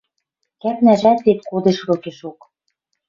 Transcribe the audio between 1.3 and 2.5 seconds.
кодеш рокешок...